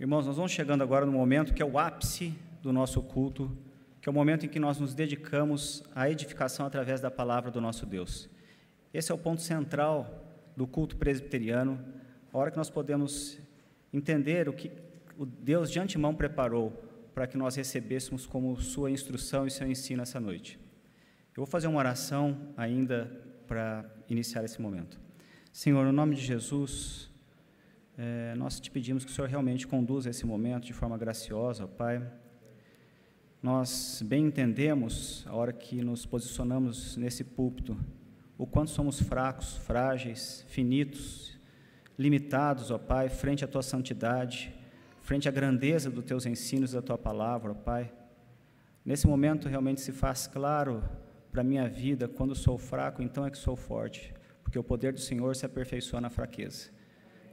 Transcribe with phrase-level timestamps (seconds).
[0.00, 3.54] Irmãos, nós vamos chegando agora no momento que é o ápice do nosso culto,
[4.00, 7.60] que é o momento em que nós nos dedicamos à edificação através da palavra do
[7.60, 8.26] nosso Deus.
[8.94, 10.24] Esse é o ponto central
[10.56, 11.78] do culto presbiteriano,
[12.32, 13.38] a hora que nós podemos
[13.92, 14.72] entender o que
[15.18, 16.70] o Deus de antemão preparou
[17.14, 20.58] para que nós recebêssemos como sua instrução e seu ensino essa noite.
[21.36, 23.04] Eu vou fazer uma oração ainda
[23.46, 24.98] para iniciar esse momento.
[25.52, 27.09] Senhor, no nome de Jesus,
[28.02, 31.66] é, nós te pedimos que o Senhor realmente conduza esse momento de forma graciosa, ó
[31.66, 32.02] Pai.
[33.42, 37.76] Nós bem entendemos, a hora que nos posicionamos nesse púlpito,
[38.38, 41.38] o quanto somos fracos, frágeis, finitos,
[41.98, 44.50] limitados, ó Pai, frente à Tua santidade,
[45.02, 47.92] frente à grandeza dos Teus ensinos, da Tua palavra, ó Pai.
[48.82, 50.82] Nesse momento realmente se faz claro
[51.30, 54.92] para a minha vida, quando sou fraco, então é que sou forte porque o poder
[54.92, 56.79] do Senhor se aperfeiçoa na fraqueza.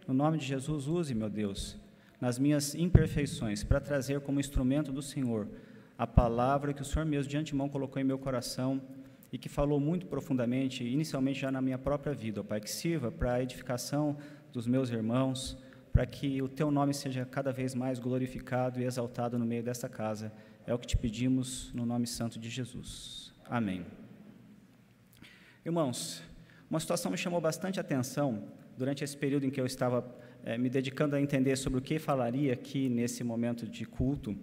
[0.07, 1.75] No nome de Jesus, use, meu Deus,
[2.21, 5.49] nas minhas imperfeições, para trazer como instrumento do Senhor
[5.97, 8.81] a palavra que o Senhor mesmo de antemão colocou em meu coração
[9.33, 13.11] e que falou muito profundamente, inicialmente já na minha própria vida, ó Pai, que sirva
[13.11, 14.15] para a edificação
[14.53, 15.57] dos meus irmãos,
[15.91, 19.89] para que o Teu nome seja cada vez mais glorificado e exaltado no meio desta
[19.89, 20.31] casa.
[20.65, 23.33] É o que te pedimos no nome santo de Jesus.
[23.49, 23.85] Amém.
[25.65, 26.23] Irmãos,
[26.69, 28.43] uma situação me chamou bastante atenção
[28.77, 30.05] durante esse período em que eu estava
[30.45, 34.37] é, me dedicando a entender sobre o que falaria aqui nesse momento de culto,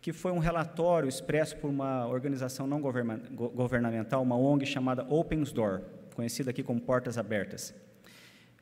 [0.00, 5.80] que foi um relatório expresso por uma organização não governamental, uma ONG chamada Opens Door,
[6.14, 7.74] conhecida aqui como Portas Abertas.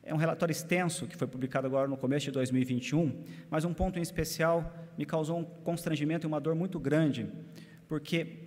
[0.03, 3.99] É um relatório extenso que foi publicado agora no começo de 2021, mas um ponto
[3.99, 7.27] em especial me causou um constrangimento e uma dor muito grande,
[7.87, 8.45] porque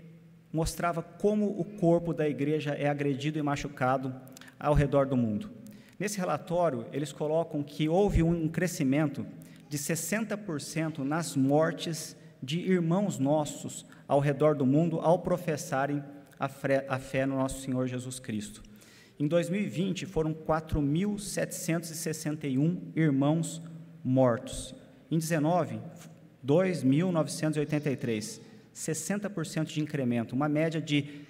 [0.53, 4.15] mostrava como o corpo da igreja é agredido e machucado
[4.59, 5.64] ao redor do mundo.
[5.99, 9.27] Nesse relatório, eles colocam que houve um crescimento
[9.69, 16.05] de 60% nas mortes de irmãos nossos ao redor do mundo ao professarem
[16.39, 18.63] a fé, a fé no nosso Senhor Jesus Cristo.
[19.19, 23.63] Em 2020, foram 4.761 irmãos
[24.03, 24.75] mortos.
[25.11, 25.79] Em 19,
[26.45, 28.41] 2.983,
[28.75, 31.25] 60% de incremento, uma média de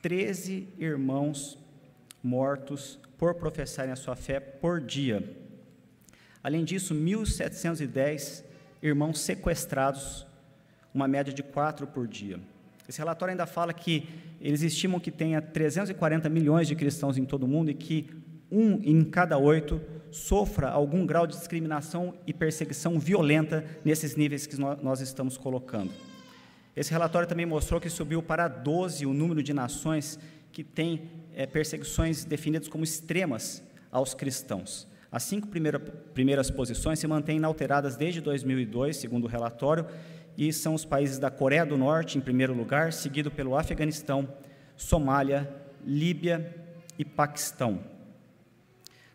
[0.00, 1.58] 13 irmãos
[2.22, 5.36] mortos por professarem a sua fé por dia.
[6.42, 8.44] Além disso, 1.710
[8.80, 10.24] irmãos sequestrados,
[10.94, 12.38] uma média de quatro por dia.
[12.88, 14.08] Esse relatório ainda fala que
[14.40, 18.08] eles estimam que tenha 340 milhões de cristãos em todo o mundo e que
[18.50, 19.80] um em cada oito
[20.10, 25.90] sofra algum grau de discriminação e perseguição violenta nesses níveis que nós estamos colocando.
[26.74, 30.18] Esse relatório também mostrou que subiu para 12 o número de nações
[30.50, 31.02] que têm
[31.38, 33.62] é, perseguições definidas como extremas
[33.92, 34.88] aos cristãos.
[35.10, 39.86] As cinco primeira, primeiras posições se mantêm inalteradas desde 2002, segundo o relatório,
[40.36, 44.28] e são os países da Coreia do Norte, em primeiro lugar, seguido pelo Afeganistão,
[44.76, 45.48] Somália,
[45.86, 46.56] Líbia
[46.98, 47.84] e Paquistão.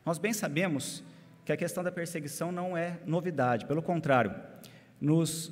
[0.05, 1.03] Nós bem sabemos
[1.43, 4.33] que a questão da perseguição não é novidade, pelo contrário,
[4.99, 5.51] nos,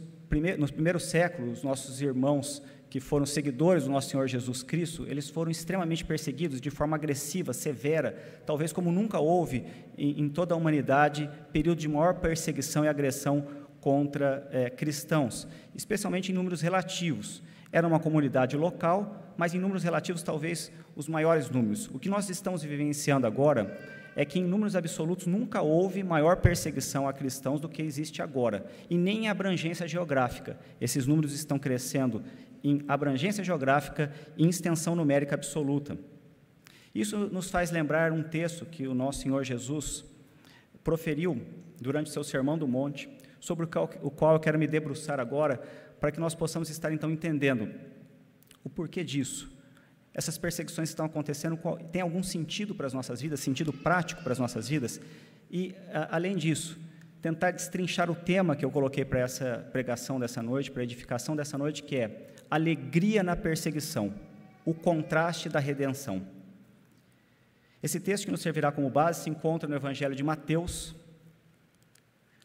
[0.58, 5.50] nos primeiros séculos, nossos irmãos que foram seguidores do nosso Senhor Jesus Cristo, eles foram
[5.50, 9.64] extremamente perseguidos de forma agressiva, severa, talvez como nunca houve
[9.98, 13.48] em, em toda a humanidade período de maior perseguição e agressão
[13.80, 17.42] contra é, cristãos, especialmente em números relativos.
[17.72, 21.90] Era uma comunidade local, mas em números relativos, talvez os maiores números.
[21.94, 23.80] O que nós estamos vivenciando agora
[24.18, 28.66] é que, em números absolutos, nunca houve maior perseguição a cristãos do que existe agora,
[28.90, 30.60] e nem em abrangência geográfica.
[30.82, 32.22] Esses números estão crescendo
[32.64, 35.98] em abrangência geográfica e em extensão numérica absoluta.
[36.94, 40.04] Isso nos faz lembrar um texto que o nosso Senhor Jesus
[40.84, 41.42] proferiu
[41.80, 45.58] durante o seu Sermão do Monte, sobre o qual eu quero me debruçar agora,
[46.00, 47.72] para que nós possamos estar então entendendo
[48.64, 49.52] o porquê disso.
[50.14, 51.58] Essas perseguições que estão acontecendo
[51.92, 55.00] têm algum sentido para as nossas vidas, sentido prático para as nossas vidas,
[55.50, 55.74] e,
[56.10, 56.78] além disso,
[57.22, 61.36] tentar destrinchar o tema que eu coloquei para essa pregação dessa noite, para a edificação
[61.36, 64.14] dessa noite, que é alegria na perseguição,
[64.66, 66.28] o contraste da redenção.
[67.82, 70.94] Esse texto que nos servirá como base se encontra no Evangelho de Mateus,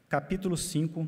[0.09, 1.07] capítulo 5,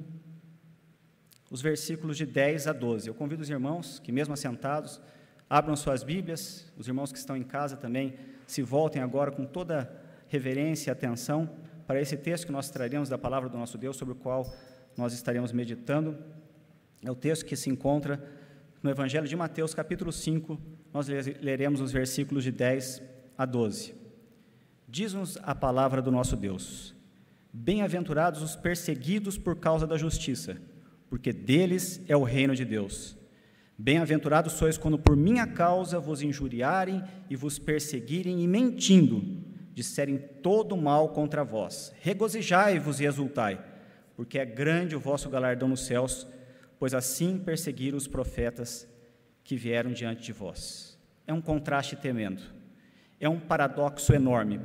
[1.49, 3.09] os versículos de 10 a 12.
[3.09, 5.01] Eu convido os irmãos que, mesmo assentados,
[5.49, 9.91] abram suas Bíblias, os irmãos que estão em casa também se voltem agora com toda
[10.27, 11.49] reverência e atenção
[11.87, 14.53] para esse texto que nós traremos da palavra do nosso Deus, sobre o qual
[14.97, 16.19] nós estaremos meditando.
[17.03, 18.38] É o texto que se encontra
[18.83, 20.59] no Evangelho de Mateus, capítulo 5,
[20.93, 21.09] nós
[21.41, 23.03] leremos os versículos de 10
[23.37, 23.95] a 12.
[24.89, 26.95] Diz-nos a palavra do nosso Deus:
[27.53, 30.57] Bem-aventurados os perseguidos por causa da justiça,
[31.11, 33.17] porque deles é o reino de Deus.
[33.77, 39.23] Bem-aventurados sois quando por minha causa vos injuriarem e vos perseguirem e mentindo,
[39.73, 41.93] disserem todo mal contra vós.
[42.01, 43.65] Regozijai-vos e exultai,
[44.17, 46.27] porque é grande o vosso galardão nos céus,
[46.79, 48.89] pois assim perseguiram os profetas
[49.43, 50.99] que vieram diante de vós.
[51.27, 52.43] É um contraste tremendo,
[53.21, 54.61] é um paradoxo enorme,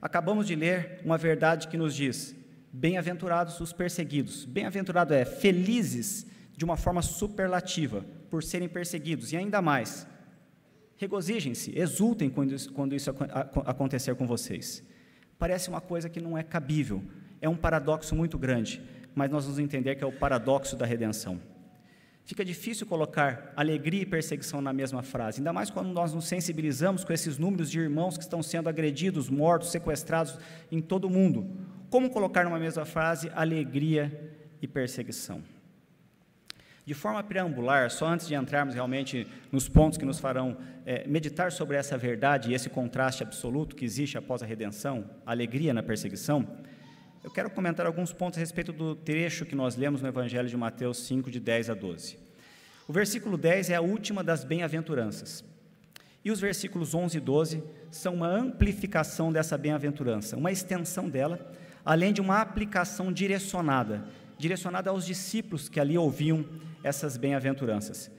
[0.00, 2.34] Acabamos de ler uma verdade que nos diz:
[2.72, 4.44] bem-aventurados os perseguidos.
[4.44, 6.26] Bem-aventurado é felizes
[6.56, 10.06] de uma forma superlativa por serem perseguidos, e ainda mais,
[10.96, 13.10] regozijem-se, exultem quando isso, quando isso
[13.64, 14.84] acontecer com vocês.
[15.38, 17.02] Parece uma coisa que não é cabível,
[17.40, 18.82] é um paradoxo muito grande,
[19.14, 21.40] mas nós vamos entender que é o paradoxo da redenção.
[22.28, 27.02] Fica difícil colocar alegria e perseguição na mesma frase, ainda mais quando nós nos sensibilizamos
[27.02, 30.38] com esses números de irmãos que estão sendo agredidos, mortos, sequestrados
[30.70, 31.50] em todo o mundo.
[31.88, 35.42] Como colocar numa mesma frase alegria e perseguição?
[36.84, 41.50] De forma preambular, só antes de entrarmos realmente nos pontos que nos farão é, meditar
[41.50, 45.82] sobre essa verdade e esse contraste absoluto que existe após a redenção, a alegria na
[45.82, 46.46] perseguição,
[47.24, 50.56] eu quero comentar alguns pontos a respeito do trecho que nós lemos no Evangelho de
[50.56, 52.16] Mateus 5, de 10 a 12.
[52.86, 55.44] O versículo 10 é a última das bem-aventuranças.
[56.24, 61.52] E os versículos 11 e 12 são uma amplificação dessa bem-aventurança, uma extensão dela,
[61.84, 64.04] além de uma aplicação direcionada,
[64.38, 66.44] direcionada aos discípulos que ali ouviam
[66.84, 68.10] essas bem-aventuranças.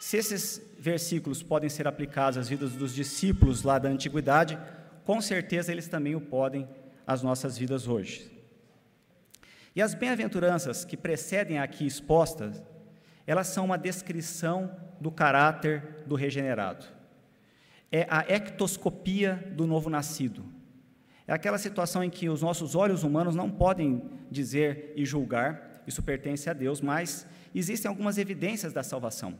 [0.00, 4.58] Se esses versículos podem ser aplicados às vidas dos discípulos lá da antiguidade,
[5.04, 6.66] com certeza eles também o podem
[7.06, 8.30] as nossas vidas hoje.
[9.74, 12.62] E as bem-aventuranças que precedem aqui expostas,
[13.26, 16.84] elas são uma descrição do caráter do regenerado.
[17.90, 20.44] É a ectoscopia do novo nascido.
[21.26, 26.02] É aquela situação em que os nossos olhos humanos não podem dizer e julgar, isso
[26.02, 29.38] pertence a Deus, mas existem algumas evidências da salvação,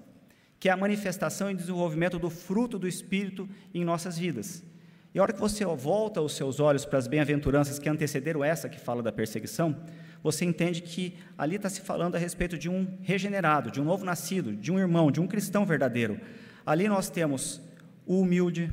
[0.58, 4.64] que é a manifestação e desenvolvimento do fruto do Espírito em nossas vidas.
[5.14, 8.68] E a hora que você volta os seus olhos para as bem-aventuranças que antecederam essa
[8.68, 9.76] que fala da perseguição,
[10.22, 14.04] você entende que ali está se falando a respeito de um regenerado, de um novo
[14.04, 16.18] nascido, de um irmão, de um cristão verdadeiro.
[16.64, 17.60] Ali nós temos
[18.06, 18.72] o humilde,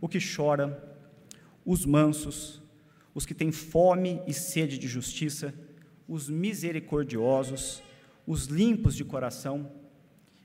[0.00, 0.82] o que chora,
[1.64, 2.62] os mansos,
[3.14, 5.52] os que têm fome e sede de justiça,
[6.08, 7.82] os misericordiosos,
[8.26, 9.70] os limpos de coração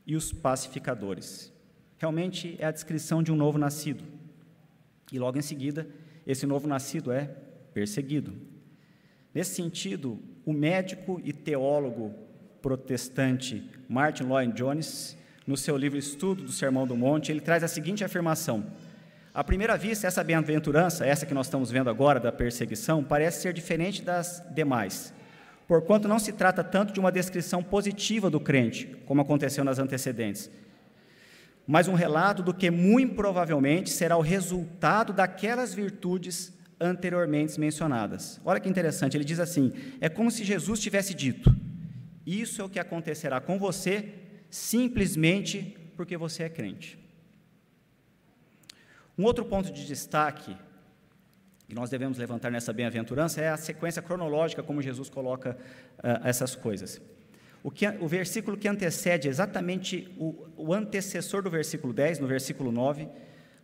[0.05, 1.53] e os pacificadores.
[1.97, 4.14] Realmente é a descrição de um novo nascido.
[5.15, 5.87] E logo em seguida,
[6.27, 7.29] esse novo nascido é
[7.73, 8.33] perseguido.
[9.33, 12.13] Nesse sentido, o médico e teólogo
[12.61, 15.17] protestante Martin Lloyd Jones,
[15.47, 18.65] no seu livro Estudo do Sermão do Monte, ele traz a seguinte afirmação:
[19.33, 23.53] à primeira vista, essa bem-aventurança, essa que nós estamos vendo agora da perseguição, parece ser
[23.53, 25.13] diferente das demais,
[25.65, 30.51] porquanto não se trata tanto de uma descrição positiva do crente, como aconteceu nas antecedentes,
[31.67, 38.39] mas um relato do que muito provavelmente será o resultado daquelas virtudes anteriormente mencionadas.
[38.45, 41.55] Olha que interessante, ele diz assim: é como se Jesus tivesse dito:
[42.25, 44.13] Isso é o que acontecerá com você
[44.49, 46.99] simplesmente porque você é crente.
[49.17, 50.55] Um outro ponto de destaque
[51.67, 55.57] que nós devemos levantar nessa bem-aventurança é a sequência cronológica como Jesus coloca
[55.97, 57.01] uh, essas coisas.
[57.65, 62.71] O, que, o versículo que antecede exatamente o, o antecessor do versículo 10, no versículo
[62.71, 63.09] 9,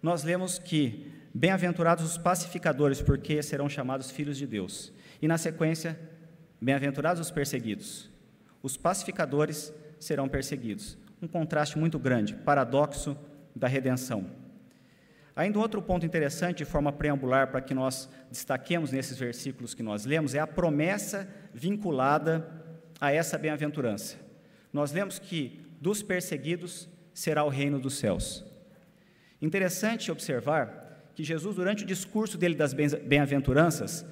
[0.01, 4.91] nós lemos que bem-aventurados os pacificadores, porque serão chamados filhos de Deus.
[5.21, 5.99] E na sequência,
[6.59, 8.09] bem-aventurados os perseguidos.
[8.63, 10.97] Os pacificadores serão perseguidos.
[11.21, 13.15] Um contraste muito grande, paradoxo
[13.55, 14.31] da redenção.
[15.35, 19.83] Ainda um outro ponto interessante, de forma preambular, para que nós destaquemos nesses versículos que
[19.83, 22.60] nós lemos, é a promessa vinculada
[23.01, 24.15] a essa bem-aventurança.
[24.71, 28.45] Nós lemos que dos perseguidos será o reino dos céus.
[29.41, 34.05] Interessante observar que Jesus, durante o discurso dele das bem-aventuranças,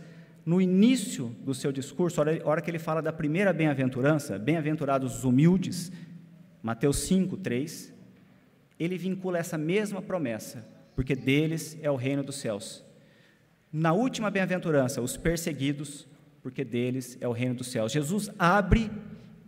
[0.43, 5.23] no início do seu discurso, a hora que ele fala da primeira bem-aventurança, bem-aventurados os
[5.23, 5.91] humildes,
[6.63, 7.93] Mateus 5, 3,
[8.79, 12.83] ele vincula essa mesma promessa, porque deles é o reino dos céus.
[13.71, 16.07] Na última bem-aventurança, os perseguidos,
[16.41, 17.91] porque deles é o reino dos céus.
[17.91, 18.91] Jesus abre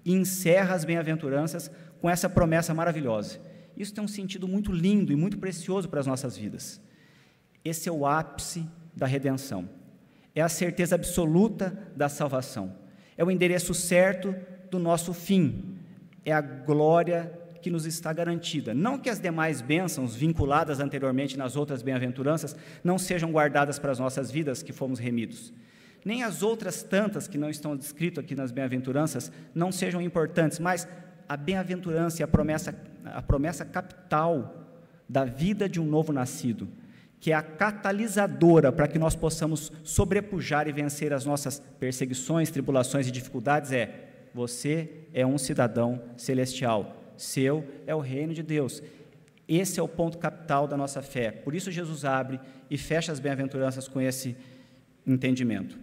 [0.04, 3.40] e encerra as bem-aventuranças com essa promessa maravilhosa.
[3.78, 6.82] Isso tem um sentido muito lindo e muito precioso para as nossas vidas.
[7.64, 9.70] Esse é o ápice da redenção.
[10.34, 12.76] É a certeza absoluta da salvação.
[13.18, 14.36] É o endereço certo
[14.70, 15.78] do nosso fim.
[16.26, 17.32] É a glória
[17.62, 18.74] que nos está garantida.
[18.74, 24.00] Não que as demais bênçãos vinculadas anteriormente nas outras bem-aventuranças não sejam guardadas para as
[24.00, 25.54] nossas vidas que fomos remidos,
[26.04, 30.88] nem as outras tantas que não estão descritas aqui nas bem-aventuranças não sejam importantes, mas
[31.30, 34.68] a bem-aventurança e a promessa, a promessa capital
[35.08, 36.68] da vida de um novo nascido,
[37.20, 43.08] que é a catalisadora para que nós possamos sobrepujar e vencer as nossas perseguições, tribulações
[43.08, 48.82] e dificuldades, é: você é um cidadão celestial, seu é o reino de Deus.
[49.48, 51.30] Esse é o ponto capital da nossa fé.
[51.30, 52.40] Por isso, Jesus abre
[52.70, 54.36] e fecha as bem-aventuranças com esse
[55.06, 55.78] entendimento.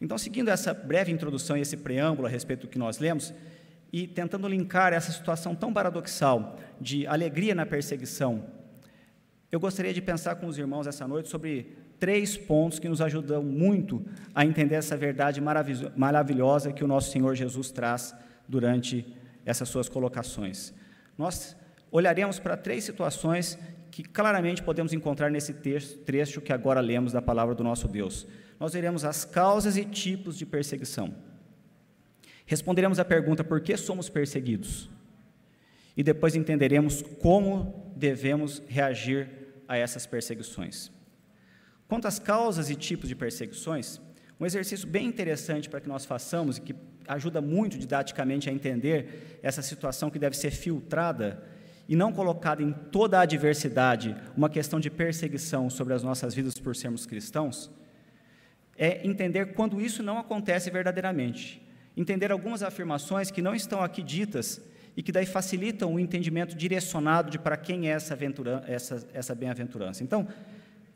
[0.00, 3.34] Então, seguindo essa breve introdução e esse preâmbulo a respeito do que nós lemos,
[3.92, 8.44] e tentando linkar essa situação tão paradoxal de alegria na perseguição,
[9.50, 13.42] eu gostaria de pensar com os irmãos essa noite sobre três pontos que nos ajudam
[13.42, 14.02] muito
[14.34, 18.14] a entender essa verdade maravilhosa que o nosso Senhor Jesus traz
[18.48, 19.04] durante
[19.44, 20.72] essas suas colocações.
[21.18, 21.56] Nós
[21.90, 23.58] olharemos para três situações
[23.90, 28.26] que claramente podemos encontrar nesse trecho que agora lemos da palavra do nosso Deus.
[28.60, 31.14] Nós veremos as causas e tipos de perseguição.
[32.44, 34.90] Responderemos à pergunta por que somos perseguidos.
[35.96, 39.28] E depois entenderemos como devemos reagir
[39.66, 40.92] a essas perseguições.
[41.88, 44.00] Quanto às causas e tipos de perseguições,
[44.38, 46.74] um exercício bem interessante para que nós façamos e que
[47.08, 51.42] ajuda muito didaticamente a entender essa situação que deve ser filtrada
[51.88, 56.54] e não colocada em toda a adversidade uma questão de perseguição sobre as nossas vidas
[56.54, 57.70] por sermos cristãos,
[58.80, 61.60] é entender quando isso não acontece verdadeiramente.
[61.94, 64.58] Entender algumas afirmações que não estão aqui ditas
[64.96, 68.18] e que daí facilitam o entendimento direcionado de para quem é essa,
[68.66, 70.02] essa, essa bem-aventurança.
[70.02, 70.26] Então,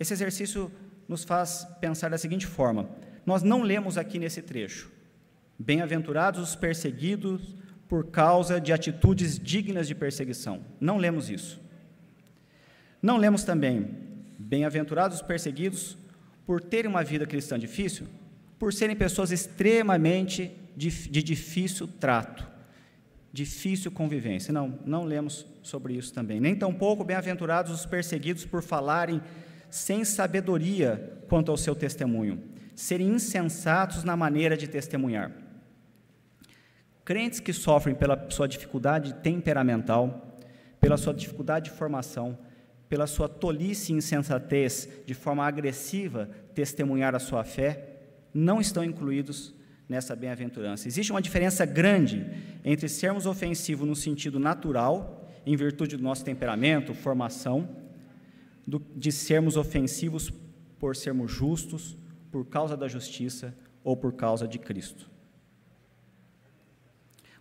[0.01, 0.73] esse exercício
[1.07, 2.89] nos faz pensar da seguinte forma:
[3.27, 4.91] nós não lemos aqui nesse trecho,
[5.59, 7.55] bem-aventurados os perseguidos
[7.87, 10.65] por causa de atitudes dignas de perseguição.
[10.81, 11.61] Não lemos isso.
[13.03, 13.91] Não lemos também,
[14.39, 15.99] bem-aventurados os perseguidos
[16.47, 18.07] por terem uma vida cristã difícil,
[18.59, 22.47] por serem pessoas extremamente de, de difícil trato,
[23.33, 24.53] difícil convivência.
[24.53, 26.41] Não, não lemos sobre isso também.
[26.41, 29.21] Nem tampouco bem-aventurados os perseguidos por falarem
[29.71, 32.41] sem sabedoria quanto ao seu testemunho,
[32.77, 35.33] serem insensatos na maneira de testemunhar.
[37.05, 40.39] Crentes que sofrem pela sua dificuldade temperamental,
[40.81, 42.39] pela sua dificuldade de formação,
[42.89, 48.01] pela sua tolice e insensatez de forma agressiva testemunhar a sua fé,
[48.33, 49.55] não estão incluídos
[49.89, 50.89] nessa bem-aventurança.
[50.89, 52.27] Existe uma diferença grande
[52.65, 57.69] entre sermos ofensivos no sentido natural, em virtude do nosso temperamento, formação,
[58.67, 60.33] do, de sermos ofensivos
[60.79, 61.97] por sermos justos,
[62.31, 65.11] por causa da justiça ou por causa de Cristo.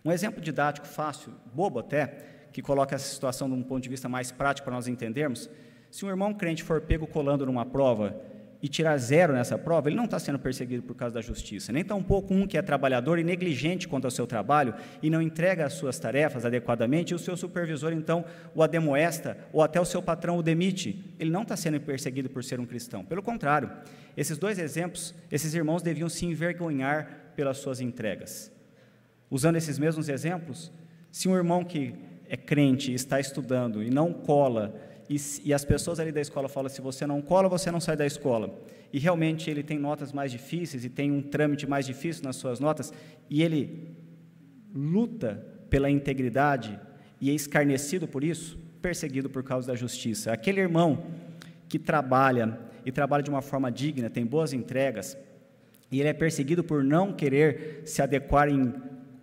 [0.04, 4.08] Um exemplo didático fácil, bobo até, que coloca essa situação de um ponto de vista
[4.08, 5.50] mais prático para nós entendermos,
[5.90, 8.16] se um irmão crente for pego colando numa prova
[8.62, 11.72] e tirar zero nessa prova, ele não está sendo perseguido por causa da justiça.
[11.72, 15.66] Nem tampouco um que é trabalhador e negligente quanto ao seu trabalho e não entrega
[15.66, 20.00] as suas tarefas adequadamente, e o seu supervisor, então, o ademoesta, ou até o seu
[20.00, 21.12] patrão o demite.
[21.18, 23.04] Ele não está sendo perseguido por ser um cristão.
[23.04, 23.68] Pelo contrário,
[24.16, 28.52] esses dois exemplos, esses irmãos deviam se envergonhar pelas suas entregas.
[29.28, 30.70] Usando esses mesmos exemplos,
[31.10, 34.74] se um irmão que é crente está estudando e não cola,
[35.08, 37.96] e, e, as pessoas ali da escola falam: se você não cola, você não sai
[37.96, 38.58] da escola.
[38.92, 42.58] E realmente ele tem notas mais difíceis e tem um trâmite mais difícil nas suas
[42.60, 42.92] notas,
[43.28, 43.94] e ele
[44.74, 46.78] luta pela integridade
[47.20, 50.32] e é escarnecido por isso, perseguido por causa da justiça.
[50.32, 51.06] Aquele irmão
[51.68, 55.16] que trabalha e trabalha de uma forma digna, tem boas entregas,
[55.90, 58.74] e ele é perseguido por não querer se adequar em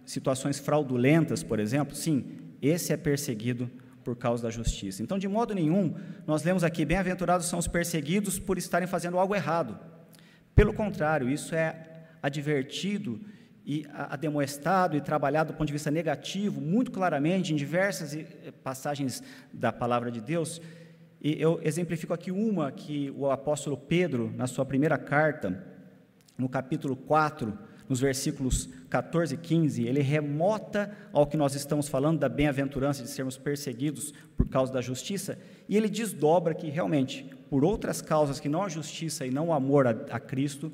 [0.05, 2.25] situações fraudulentas, por exemplo, sim,
[2.61, 3.69] esse é perseguido
[4.03, 5.01] por causa da justiça.
[5.01, 5.95] Então, de modo nenhum,
[6.27, 9.79] nós lemos aqui: bem-aventurados são os perseguidos por estarem fazendo algo errado.
[10.53, 11.87] Pelo contrário, isso é
[12.21, 13.19] advertido
[13.65, 18.25] e ademoestado e trabalhado do ponto de vista negativo, muito claramente, em diversas eh,
[18.63, 20.61] passagens da palavra de Deus.
[21.21, 25.63] E eu exemplifico aqui uma que o apóstolo Pedro, na sua primeira carta,
[26.37, 32.19] no capítulo 4, nos versículos 14 e 15, ele remota ao que nós estamos falando
[32.19, 37.63] da bem-aventurança de sermos perseguidos por causa da justiça, e ele desdobra que realmente, por
[37.63, 40.73] outras causas que não a justiça e não o amor a, a Cristo,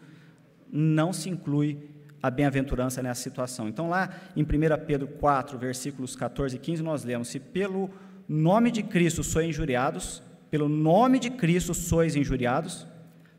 [0.70, 3.70] não se inclui a bem-aventurança nessa situação.
[3.70, 4.48] Então, lá em 1
[4.88, 7.88] Pedro 4, versículos 14 e 15, nós lemos: Se pelo
[8.28, 12.88] nome de Cristo sois injuriados, pelo nome de Cristo sois injuriados,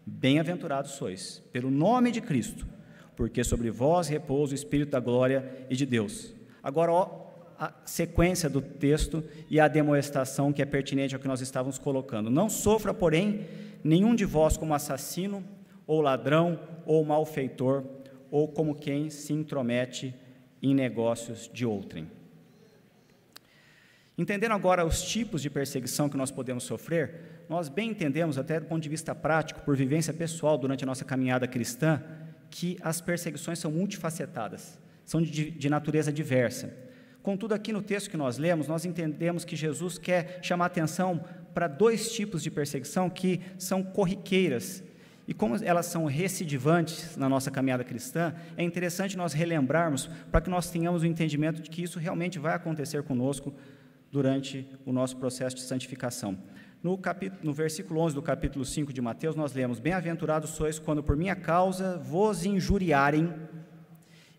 [0.06, 2.77] bem-aventurados sois, pelo nome de Cristo
[3.18, 6.32] porque sobre vós repousa o Espírito da glória e de Deus.
[6.62, 7.26] Agora, ó,
[7.58, 12.30] a sequência do texto e a demonstração que é pertinente ao que nós estávamos colocando.
[12.30, 13.40] Não sofra, porém,
[13.82, 15.42] nenhum de vós como assassino,
[15.84, 17.82] ou ladrão, ou malfeitor,
[18.30, 20.14] ou como quem se intromete
[20.62, 22.08] em negócios de outrem.
[24.16, 28.66] Entendendo agora os tipos de perseguição que nós podemos sofrer, nós bem entendemos, até do
[28.66, 32.00] ponto de vista prático, por vivência pessoal durante a nossa caminhada cristã,
[32.50, 36.75] que as perseguições são multifacetadas, são de, de natureza diversa.
[37.23, 41.69] Contudo, aqui no texto que nós lemos, nós entendemos que Jesus quer chamar atenção para
[41.69, 44.83] dois tipos de perseguição que são corriqueiras
[45.28, 50.49] e como elas são recidivantes na nossa caminhada cristã, é interessante nós relembrarmos para que
[50.49, 53.52] nós tenhamos o entendimento de que isso realmente vai acontecer conosco
[54.11, 56.38] durante o nosso processo de santificação.
[56.80, 61.02] No, capítulo, no versículo 11 do capítulo 5 de Mateus, nós lemos: Bem-aventurados sois quando
[61.02, 63.35] por minha causa vos injuriarem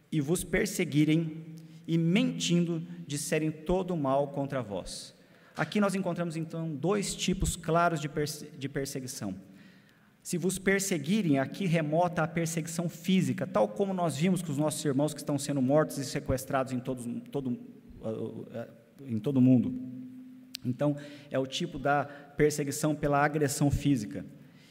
[0.09, 1.55] e vos perseguirem
[1.85, 5.13] e mentindo disserem todo o mal contra vós.
[5.57, 9.35] Aqui nós encontramos então dois tipos claros de, perse de perseguição.
[10.23, 14.83] Se vos perseguirem, aqui remota a perseguição física, tal como nós vimos com os nossos
[14.85, 17.49] irmãos que estão sendo mortos e sequestrados em, todos, todo,
[17.99, 18.47] uh, uh,
[19.05, 19.73] em todo o mundo.
[20.63, 20.95] Então,
[21.31, 22.07] é o tipo da
[22.39, 24.25] perseguição pela agressão física.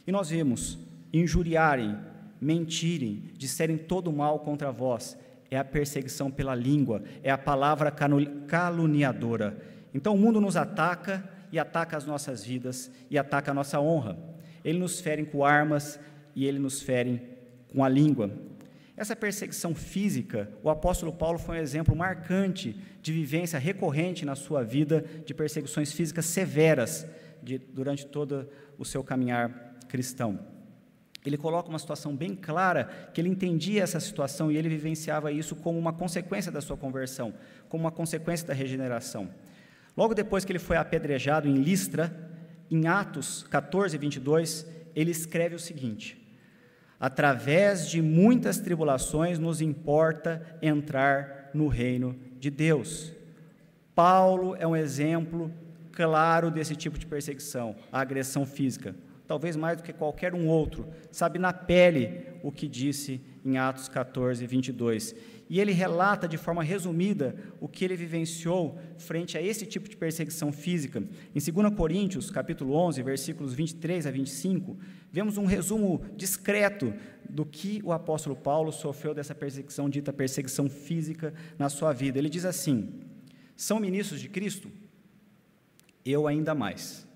[0.07, 0.79] E nós vimos
[1.13, 1.95] injuriarem,
[2.41, 5.15] mentirem, disserem todo mal contra vós.
[5.51, 7.93] É a perseguição pela língua, é a palavra
[8.47, 9.55] caluniadora.
[9.93, 14.17] Então, o mundo nos ataca e ataca as nossas vidas e ataca a nossa honra.
[14.65, 15.99] Ele nos fere com armas
[16.35, 17.21] e ele nos fere
[17.71, 18.31] com a língua.
[18.97, 24.63] Essa perseguição física, o apóstolo Paulo foi um exemplo marcante de vivência recorrente na sua
[24.63, 27.07] vida de perseguições físicas severas
[27.41, 30.39] de, durante todo o seu caminhar cristão.
[31.25, 35.55] Ele coloca uma situação bem clara que ele entendia essa situação e ele vivenciava isso
[35.55, 37.33] como uma consequência da sua conversão,
[37.67, 39.29] como uma consequência da regeneração.
[39.97, 42.29] Logo depois que ele foi apedrejado em Listra,
[42.71, 44.65] em Atos 14, 22,
[44.95, 46.25] ele escreve o seguinte:
[46.99, 53.13] através de muitas tribulações nos importa entrar no reino de Deus.
[53.93, 55.51] Paulo é um exemplo
[55.91, 58.95] claro desse tipo de perseguição, a agressão física.
[59.27, 63.87] Talvez mais do que qualquer um outro, sabe na pele o que disse em Atos
[63.87, 65.15] 14, 22.
[65.49, 69.97] E ele relata de forma resumida o que ele vivenciou frente a esse tipo de
[69.97, 71.03] perseguição física.
[71.33, 74.77] Em 2 Coríntios, capítulo 11, versículos 23 a 25,
[75.11, 76.93] vemos um resumo discreto
[77.27, 82.19] do que o apóstolo Paulo sofreu dessa perseguição, dita perseguição física na sua vida.
[82.19, 82.93] Ele diz assim:
[83.55, 84.71] São ministros de Cristo?
[86.09, 87.07] Eu ainda mais.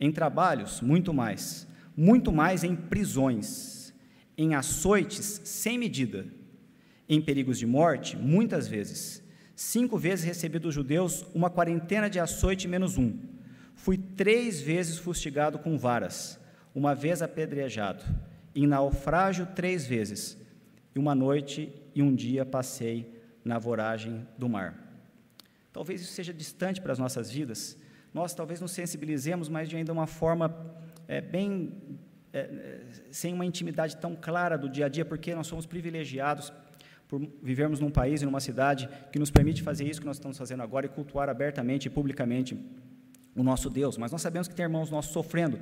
[0.00, 1.66] Em trabalhos, muito mais.
[1.96, 3.94] Muito mais em prisões,
[4.36, 6.26] em açoites sem medida
[7.08, 9.22] em perigos de morte, muitas vezes.
[9.54, 13.18] Cinco vezes recebi dos judeus uma quarentena de açoite menos um.
[13.74, 16.40] Fui três vezes fustigado com varas,
[16.74, 18.02] uma vez apedrejado,
[18.54, 20.38] em naufrágio três vezes,
[20.94, 24.78] e uma noite e um dia passei na voragem do mar.
[25.70, 27.76] Talvez isso seja distante para as nossas vidas,
[28.12, 30.54] nós talvez nos sensibilizemos, mas de ainda uma forma
[31.08, 31.72] é, bem
[32.32, 36.52] é, sem uma intimidade tão clara do dia a dia, porque nós somos privilegiados
[37.08, 40.38] por vivermos num país e numa cidade que nos permite fazer isso que nós estamos
[40.38, 42.58] fazendo agora e cultuar abertamente e publicamente
[43.36, 43.98] o nosso Deus.
[43.98, 45.58] Mas nós sabemos que tem irmãos nossos sofrendo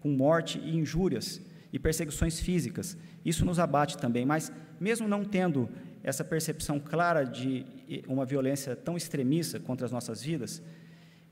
[0.00, 1.40] com morte e injúrias
[1.72, 2.96] e perseguições físicas.
[3.24, 5.68] Isso nos abate também, mas mesmo não tendo
[6.02, 7.64] essa percepção clara de
[8.08, 10.62] uma violência tão extremista contra as nossas vidas,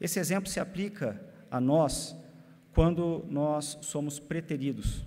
[0.00, 2.16] esse exemplo se aplica a nós
[2.72, 5.04] quando nós somos preteridos,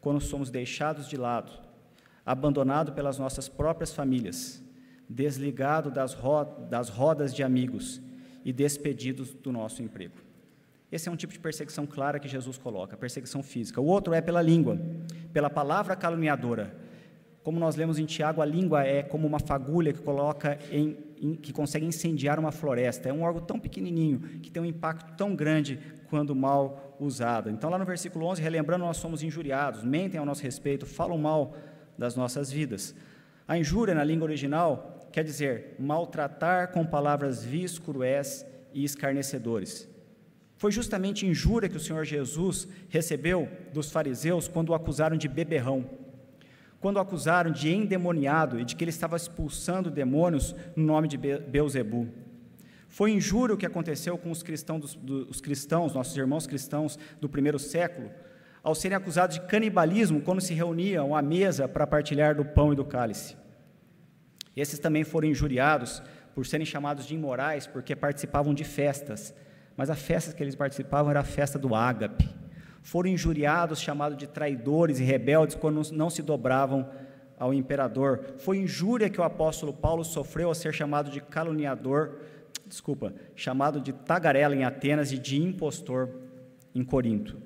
[0.00, 1.52] quando somos deixados de lado,
[2.24, 4.62] abandonado pelas nossas próprias famílias,
[5.08, 8.00] desligado das, ro das rodas de amigos
[8.44, 10.16] e despedidos do nosso emprego.
[10.90, 13.80] Esse é um tipo de perseguição clara que Jesus coloca, perseguição física.
[13.80, 14.78] O outro é pela língua,
[15.32, 16.74] pela palavra caluniadora.
[17.42, 20.96] Como nós lemos em Tiago, a língua é como uma fagulha que coloca em,
[21.42, 23.08] que consegue incendiar uma floresta.
[23.08, 25.78] É um órgão tão pequenininho que tem um impacto tão grande
[26.08, 27.50] quando mal usado.
[27.50, 31.54] Então, lá no versículo 11, relembrando, nós somos injuriados, mentem ao nosso respeito, falam mal
[31.96, 32.94] das nossas vidas.
[33.46, 39.88] A injúria na língua original quer dizer maltratar com palavras vis, cruéis e escarnecedores.
[40.56, 45.88] Foi justamente injúria que o Senhor Jesus recebeu dos fariseus quando o acusaram de beberrão,
[46.80, 51.16] quando o acusaram de endemoniado e de que ele estava expulsando demônios no nome de
[51.16, 52.08] Beuzebu.
[52.88, 57.58] Foi injúria o que aconteceu com os cristãos, dos, cristãos, nossos irmãos cristãos do primeiro
[57.58, 58.10] século,
[58.62, 62.76] ao serem acusados de canibalismo quando se reuniam à mesa para partilhar do pão e
[62.76, 63.36] do cálice.
[64.56, 66.02] Esses também foram injuriados
[66.34, 69.34] por serem chamados de imorais porque participavam de festas,
[69.76, 72.28] mas a festa que eles participavam era a festa do ágape.
[72.88, 76.88] Foram injuriados, chamados de traidores e rebeldes quando não se dobravam
[77.38, 78.36] ao imperador.
[78.38, 82.18] Foi injúria que o apóstolo Paulo sofreu ao ser chamado de caluniador,
[82.66, 86.08] desculpa, chamado de tagarela em Atenas e de impostor
[86.74, 87.36] em Corinto.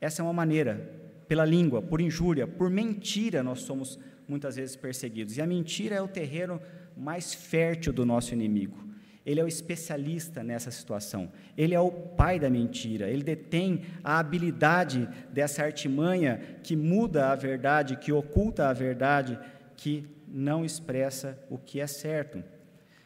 [0.00, 0.88] Essa é uma maneira,
[1.26, 5.38] pela língua, por injúria, por mentira, nós somos muitas vezes perseguidos.
[5.38, 6.60] E a mentira é o terreno
[6.96, 8.89] mais fértil do nosso inimigo.
[9.24, 11.30] Ele é o especialista nessa situação.
[11.56, 13.08] Ele é o pai da mentira.
[13.08, 19.38] Ele detém a habilidade dessa artimanha que muda a verdade, que oculta a verdade,
[19.76, 22.42] que não expressa o que é certo.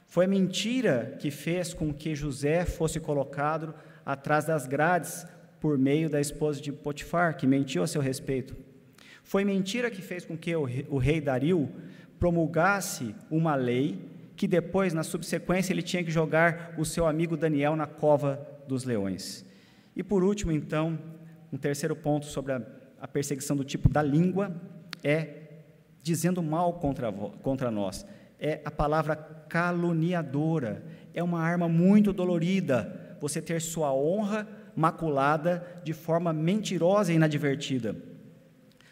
[0.07, 3.75] Foi a mentira que fez com que José fosse colocado
[4.07, 5.27] atrás das grades
[5.59, 8.55] por meio da esposa de Potifar, que mentiu a seu respeito.
[9.25, 11.73] Foi mentira que fez com que o rei Dario
[12.21, 13.99] promulgasse uma lei
[14.37, 18.85] que depois, na subsequência, ele tinha que jogar o seu amigo Daniel na cova dos
[18.85, 19.45] leões.
[19.95, 20.99] E por último, então,
[21.53, 22.63] um terceiro ponto sobre a,
[23.01, 24.55] a perseguição do tipo da língua
[25.03, 25.45] é
[26.03, 28.05] dizendo mal contra, contra nós.
[28.39, 30.85] É a palavra caluniadora.
[31.15, 37.97] É uma arma muito dolorida você ter sua honra maculada de forma mentirosa e inadvertida.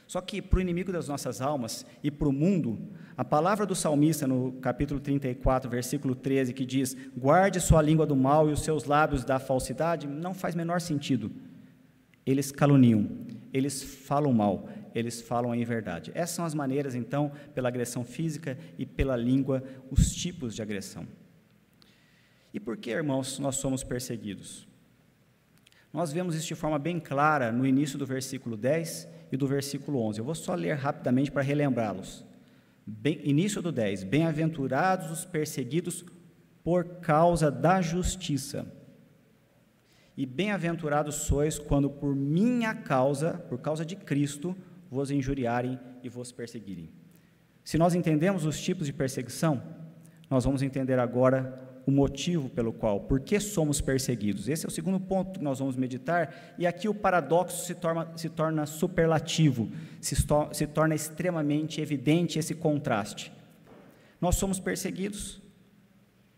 [0.06, 2.78] Só que para o inimigo das nossas almas e para o mundo,
[3.16, 8.16] a palavra do salmista no capítulo 34, versículo 13, que diz: Guarde sua língua do
[8.16, 11.30] mal e os seus lábios da falsidade, não faz menor sentido.
[12.24, 13.08] Eles caluniam,
[13.52, 16.10] eles falam mal, eles falam em verdade.
[16.14, 21.06] Essas são as maneiras, então, pela agressão física e pela língua, os tipos de agressão.
[22.54, 24.66] E por que, irmãos, nós somos perseguidos?
[25.92, 29.98] Nós vemos isso de forma bem clara no início do versículo 10 e do versículo
[30.00, 30.20] 11.
[30.20, 32.24] Eu vou só ler rapidamente para relembrá-los.
[32.86, 36.04] Bem, início do 10: Bem-aventurados os perseguidos
[36.64, 38.66] por causa da justiça.
[40.16, 44.56] E bem-aventurados sois quando por minha causa, por causa de Cristo,
[44.90, 46.90] vos injuriarem e vos perseguirem.
[47.64, 49.62] Se nós entendemos os tipos de perseguição,
[50.28, 54.48] nós vamos entender agora o motivo pelo qual, por que somos perseguidos.
[54.48, 58.16] Esse é o segundo ponto que nós vamos meditar, e aqui o paradoxo se torna,
[58.16, 60.14] se torna superlativo, se,
[60.52, 63.32] se torna extremamente evidente esse contraste.
[64.20, 65.42] Nós somos perseguidos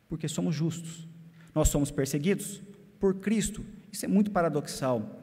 [0.09, 1.07] porque somos justos,
[1.55, 2.63] nós somos perseguidos
[2.99, 5.21] por Cristo, isso é muito paradoxal.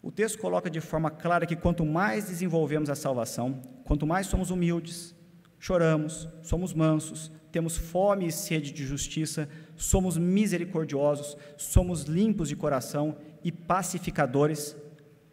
[0.00, 4.50] O texto coloca de forma clara que quanto mais desenvolvemos a salvação, quanto mais somos
[4.50, 5.14] humildes,
[5.58, 13.16] choramos, somos mansos, temos fome e sede de justiça, somos misericordiosos, somos limpos de coração
[13.42, 14.76] e pacificadores,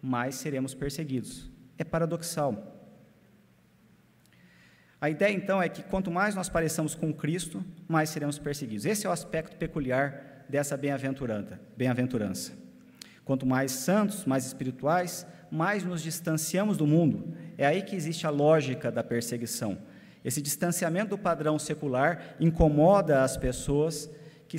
[0.02, 1.50] mais seremos perseguidos.
[1.78, 2.74] É paradoxal.
[5.02, 8.86] A ideia então é que quanto mais nós pareçamos com Cristo, mais seremos perseguidos.
[8.86, 12.54] Esse é o aspecto peculiar dessa bem-aventurança.
[13.24, 17.36] Quanto mais santos, mais espirituais, mais nos distanciamos do mundo.
[17.58, 19.78] É aí que existe a lógica da perseguição
[20.26, 24.10] esse distanciamento do padrão secular incomoda as pessoas
[24.48, 24.58] que,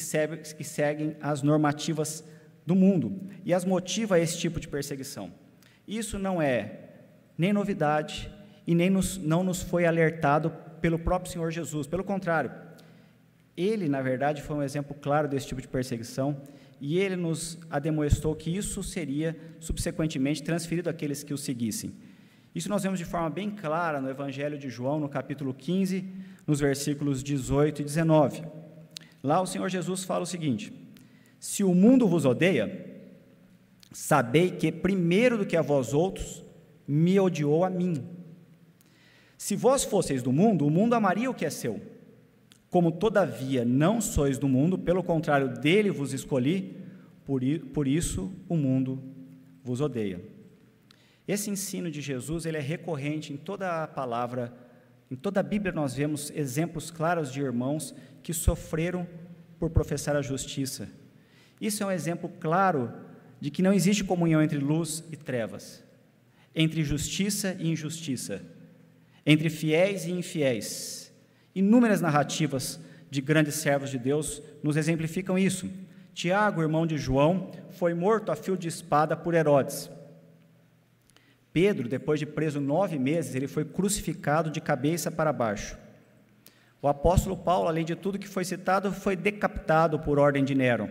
[0.57, 2.23] que seguem as normativas
[2.65, 5.33] do mundo e as motiva a esse tipo de perseguição.
[5.87, 6.79] Isso não é
[7.37, 8.33] nem novidade
[8.65, 10.51] e nem nos, não nos foi alertado
[10.81, 11.89] pelo próprio Senhor Jesus.
[11.89, 12.53] Pelo contrário,
[13.57, 16.41] ele, na verdade, foi um exemplo claro desse tipo de perseguição
[16.81, 21.93] e ele nos ademoestou que isso seria subsequentemente transferido àqueles que o seguissem.
[22.57, 26.09] Isso nós vemos de forma bem clara no Evangelho de João, no capítulo 15,
[26.47, 28.45] nos versículos 18 e 19.
[29.23, 30.73] Lá o Senhor Jesus fala o seguinte:
[31.39, 33.05] Se o mundo vos odeia,
[33.93, 36.43] sabei que primeiro do que a vós outros
[36.89, 38.03] me odiou a mim.
[39.37, 41.79] Se vós fosseis do mundo, o mundo amaria o que é seu.
[42.71, 46.75] Como todavia não sois do mundo, pelo contrário, dele vos escolhi,
[47.23, 49.03] por isso o mundo
[49.63, 50.36] vos odeia.
[51.27, 54.53] Esse ensino de Jesus ele é recorrente em toda a palavra,
[55.11, 59.07] em toda a Bíblia nós vemos exemplos claros de irmãos que sofreram
[59.59, 60.89] por professar a justiça.
[61.61, 62.93] Isso é um exemplo claro
[63.41, 65.83] de que não existe comunhão entre luz e trevas,
[66.55, 68.43] entre justiça e injustiça,
[69.25, 71.13] entre fiéis e infiéis.
[71.55, 72.79] Inúmeras narrativas
[73.11, 75.69] de grandes servos de Deus nos exemplificam isso.
[76.15, 79.91] Tiago, irmão de João, foi morto a fio de espada por Herodes.
[81.57, 85.79] Pedro, depois de preso nove meses, ele foi crucificado de cabeça para baixo.
[86.83, 90.87] O apóstolo Paulo, além de tudo que foi citado, foi decapitado por ordem de Nero.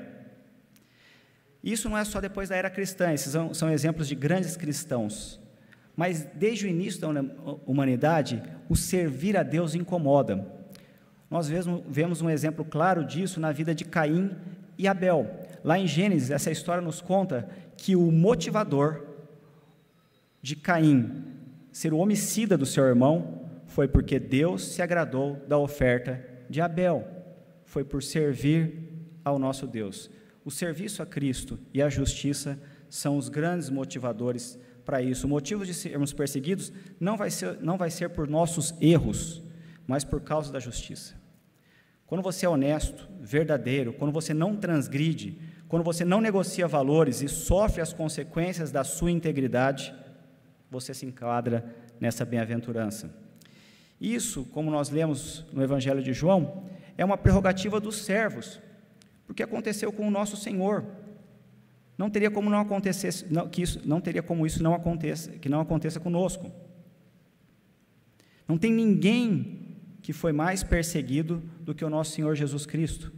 [1.63, 5.39] Isso não é só depois da era cristã, esses são, são exemplos de grandes cristãos.
[5.95, 7.10] Mas desde o início da
[7.67, 10.51] humanidade, o servir a Deus incomoda.
[11.30, 14.36] Nós vemos um exemplo claro disso na vida de Caim
[14.80, 15.30] e Abel.
[15.63, 17.47] lá em Gênesis, essa história nos conta
[17.78, 19.05] que o motivador
[20.45, 21.23] de Caim
[21.71, 27.03] ser o homicida do seu irmão foi porque Deus se agradou da oferta de Abel.
[27.63, 30.08] Foi por servir ao nosso Deus.
[30.43, 35.25] O serviço a Cristo e a justiça são os grandes motivadores para isso.
[35.25, 39.41] O motivo de sermos perseguidos não vai ser, não vai ser por nossos erros,
[39.88, 41.15] mas por causa da justiça.
[42.05, 47.27] Quando você é honesto, verdadeiro, quando você não transgride, quando você não negocia valores e
[47.27, 49.91] sofre as consequências da sua integridade,
[50.75, 51.65] você se enquadra
[51.99, 53.13] nessa bem-aventurança.
[53.99, 56.65] Isso, como nós lemos no Evangelho de João,
[56.97, 58.59] é uma prerrogativa dos servos,
[59.25, 60.85] porque aconteceu com o nosso Senhor.
[61.97, 65.47] Não teria como não acontecer, não, que isso, não teria como isso não aconteça, que
[65.47, 66.51] não aconteça conosco.
[68.47, 73.13] Não tem ninguém que foi mais perseguido do que o nosso Senhor Jesus Cristo.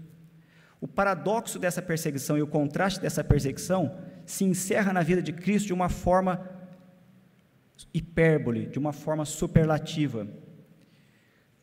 [0.79, 5.65] O paradoxo dessa perseguição e o contraste dessa perseguição se encerra na vida de Cristo
[5.65, 6.56] de uma forma
[7.93, 10.27] hipérbole, de uma forma superlativa.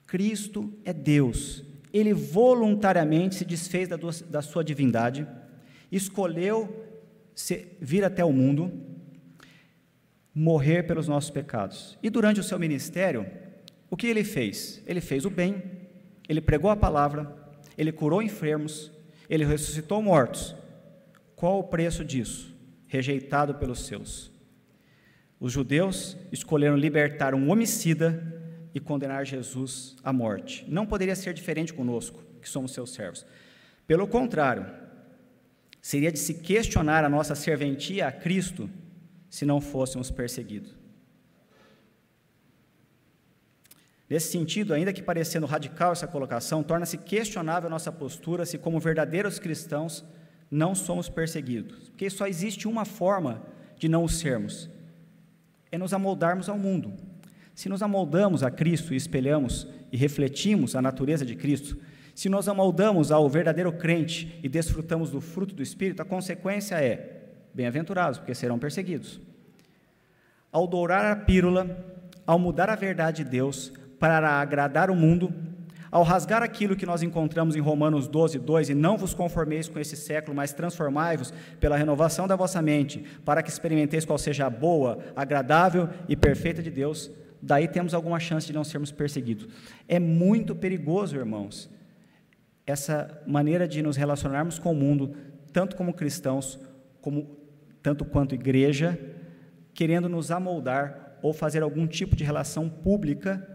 [0.07, 1.64] Cristo é Deus.
[1.92, 3.96] Ele voluntariamente se desfez da,
[4.29, 5.27] da sua divindade,
[5.90, 6.85] escolheu
[7.81, 8.72] vir até o mundo,
[10.35, 11.98] morrer pelos nossos pecados.
[12.03, 13.27] E durante o seu ministério,
[13.90, 14.83] o que ele fez?
[14.87, 15.62] Ele fez o bem,
[16.29, 17.33] ele pregou a palavra,
[17.79, 18.90] ele curou enfermos,
[19.29, 20.55] ele ressuscitou mortos.
[21.37, 22.55] Qual o preço disso?
[22.87, 24.34] Rejeitado pelos seus.
[25.38, 28.23] Os judeus escolheram libertar um homicida
[28.75, 30.64] e condenar Jesus à morte.
[30.68, 33.25] Não poderia ser diferente conosco, que somos seus servos.
[33.87, 34.66] Pelo contrário,
[35.81, 38.70] seria de se questionar a nossa serventia a Cristo
[39.29, 40.75] se não fôssemos perseguidos.
[44.09, 48.79] Nesse sentido, ainda que parecendo radical essa colocação, torna-se questionável a nossa postura se, como
[48.79, 50.05] verdadeiros cristãos,
[50.51, 51.88] não somos perseguidos.
[51.88, 53.42] Porque só existe uma forma
[53.77, 54.68] de não o sermos:
[55.75, 56.93] é nos amoldarmos ao mundo.
[57.53, 61.77] Se nos amoldamos a Cristo e espelhamos e refletimos a natureza de Cristo,
[62.15, 67.23] se nós amoldamos ao verdadeiro crente e desfrutamos do fruto do Espírito, a consequência é
[67.53, 69.21] bem-aventurados, porque serão perseguidos.
[70.53, 71.77] Ao dourar a pílula,
[72.25, 75.35] ao mudar a verdade de Deus para agradar o mundo,
[75.94, 79.78] ao rasgar aquilo que nós encontramos em Romanos 12, 2, e não vos conformeis com
[79.78, 84.50] esse século, mas transformai-vos pela renovação da vossa mente, para que experimenteis qual seja a
[84.50, 89.46] boa, agradável e perfeita de Deus, daí temos alguma chance de não sermos perseguidos.
[89.87, 91.70] É muito perigoso, irmãos,
[92.66, 95.14] essa maneira de nos relacionarmos com o mundo,
[95.52, 96.59] tanto como cristãos,
[97.00, 97.38] como
[97.80, 98.98] tanto quanto igreja,
[99.72, 103.54] querendo nos amoldar ou fazer algum tipo de relação pública,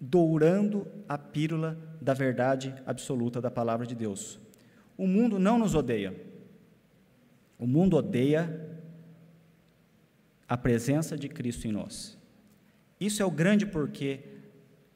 [0.00, 4.40] dourando a pílula da verdade absoluta da palavra de Deus.
[4.96, 6.14] O mundo não nos odeia.
[7.58, 8.68] O mundo odeia
[10.48, 12.18] a presença de Cristo em nós.
[12.98, 14.20] Isso é o grande porquê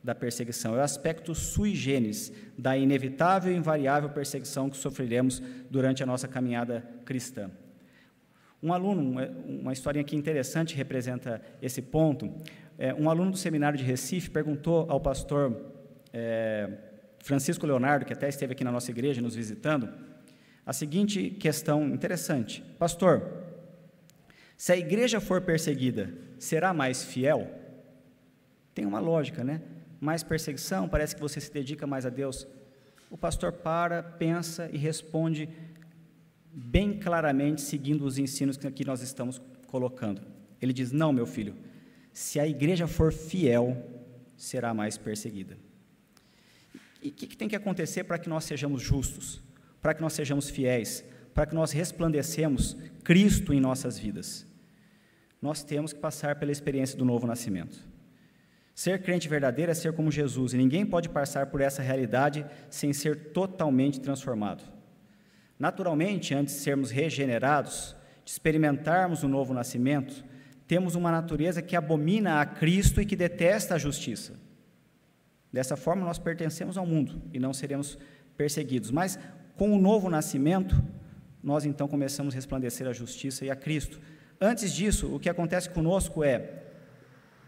[0.02, 6.02] da perseguição, é o aspecto sui generis da inevitável e invariável perseguição que sofreremos durante
[6.02, 7.50] a nossa caminhada cristã.
[8.62, 12.32] Um aluno, uma historinha aqui interessante representa esse ponto.
[12.78, 15.72] É, um aluno do seminário de Recife perguntou ao pastor
[16.12, 16.68] é,
[17.18, 19.88] Francisco Leonardo, que até esteve aqui na nossa igreja nos visitando,
[20.66, 23.44] a seguinte questão interessante: Pastor,
[24.56, 27.48] se a igreja for perseguida, será mais fiel?
[28.74, 29.60] Tem uma lógica, né?
[30.04, 32.46] mais perseguição, parece que você se dedica mais a Deus.
[33.10, 35.48] O pastor para, pensa e responde
[36.52, 40.20] bem claramente, seguindo os ensinos que nós estamos colocando.
[40.60, 41.54] Ele diz: Não, meu filho,
[42.14, 43.76] se a igreja for fiel,
[44.36, 45.58] será mais perseguida.
[47.02, 49.42] E o que, que tem que acontecer para que nós sejamos justos,
[49.82, 54.46] para que nós sejamos fiéis, para que nós resplandecemos Cristo em nossas vidas?
[55.42, 57.76] Nós temos que passar pela experiência do novo nascimento.
[58.74, 62.92] Ser crente verdadeiro é ser como Jesus, e ninguém pode passar por essa realidade sem
[62.92, 64.62] ser totalmente transformado.
[65.58, 70.24] Naturalmente, antes de sermos regenerados, de experimentarmos o novo nascimento,
[70.66, 74.34] temos uma natureza que abomina a Cristo e que detesta a justiça.
[75.52, 77.98] Dessa forma, nós pertencemos ao mundo e não seremos
[78.36, 78.90] perseguidos.
[78.90, 79.18] Mas,
[79.56, 80.82] com o novo nascimento,
[81.42, 84.00] nós então começamos a resplandecer a justiça e a Cristo.
[84.40, 86.62] Antes disso, o que acontece conosco é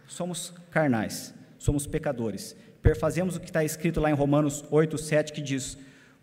[0.07, 2.55] somos carnais, somos pecadores.
[2.83, 5.77] Perfazemos o que está escrito lá em Romanos 8, 7, que diz: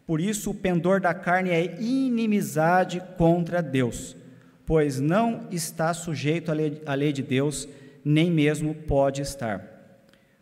[0.06, 4.16] Por isso o pendor da carne é inimizade contra Deus,
[4.66, 7.68] pois não está sujeito à lei, à lei de Deus,
[8.04, 9.70] nem mesmo pode estar.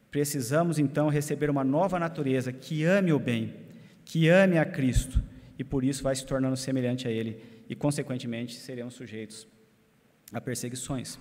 [0.09, 3.55] Precisamos então receber uma nova natureza que ame o bem,
[4.03, 5.23] que ame a Cristo
[5.57, 9.47] e por isso vai se tornando semelhante a ele e, consequentemente, seremos sujeitos
[10.33, 11.17] a perseguições.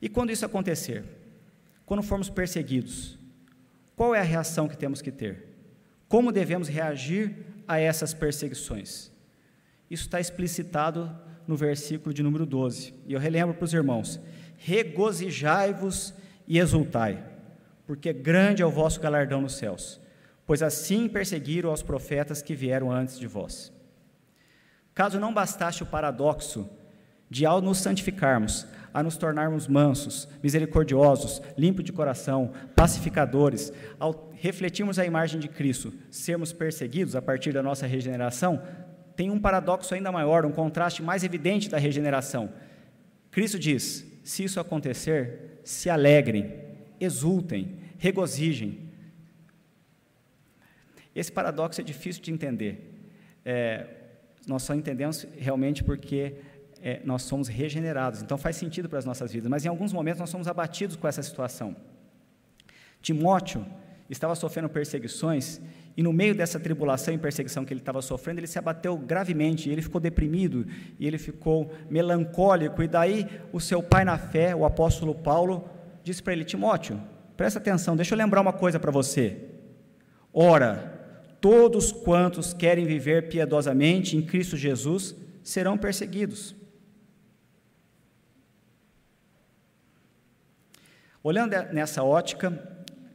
[0.00, 1.04] E quando isso acontecer,
[1.84, 3.18] quando formos perseguidos,
[3.96, 5.44] qual é a reação que temos que ter?
[6.08, 7.34] Como devemos reagir
[7.66, 9.10] a essas perseguições?
[9.90, 11.10] Isso está explicitado
[11.46, 12.94] no versículo de número 12.
[13.06, 14.20] E eu relembro para os irmãos:
[14.56, 16.14] regozijai-vos
[16.46, 17.24] e exultai,
[17.86, 20.00] porque grande é o vosso galardão nos céus,
[20.46, 23.72] pois assim perseguiram os profetas que vieram antes de vós.
[24.94, 26.68] Caso não bastasse o paradoxo
[27.28, 34.98] de ao nos santificarmos, a nos tornarmos mansos, misericordiosos, limpos de coração, pacificadores, ao refletirmos
[34.98, 38.62] a imagem de Cristo, sermos perseguidos a partir da nossa regeneração,
[39.16, 42.52] tem um paradoxo ainda maior, um contraste mais evidente da regeneração.
[43.30, 46.52] Cristo diz: se isso acontecer, se alegrem,
[47.00, 48.86] exultem, regozijem.
[51.14, 53.10] Esse paradoxo é difícil de entender.
[53.44, 53.86] É,
[54.46, 56.34] nós só entendemos realmente porque
[56.82, 60.20] é, nós somos regenerados, então faz sentido para as nossas vidas, mas em alguns momentos
[60.20, 61.74] nós somos abatidos com essa situação.
[63.00, 63.66] Timóteo
[64.10, 65.60] estava sofrendo perseguições
[65.96, 69.70] e no meio dessa tribulação e perseguição que ele estava sofrendo, ele se abateu gravemente,
[69.70, 70.66] ele ficou deprimido,
[70.98, 75.68] e ele ficou melancólico, e daí o seu pai na fé, o apóstolo Paulo,
[76.04, 77.00] disse para ele: Timóteo,
[77.34, 79.38] presta atenção, deixa eu lembrar uma coisa para você.
[80.34, 80.92] Ora,
[81.40, 86.54] todos quantos querem viver piedosamente em Cristo Jesus serão perseguidos.
[91.22, 92.52] Olhando nessa ótica,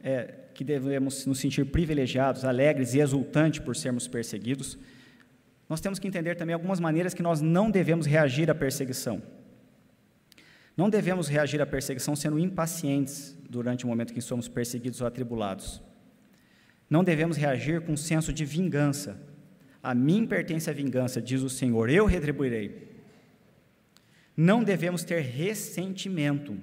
[0.02, 4.78] é, que devemos nos sentir privilegiados, alegres e exultantes por sermos perseguidos,
[5.68, 9.22] nós temos que entender também algumas maneiras que nós não devemos reagir à perseguição.
[10.76, 15.82] Não devemos reagir à perseguição sendo impacientes durante o momento que somos perseguidos ou atribulados.
[16.88, 19.18] Não devemos reagir com senso de vingança.
[19.82, 22.90] A mim pertence a vingança, diz o Senhor, eu retribuirei.
[24.36, 26.58] Não devemos ter ressentimento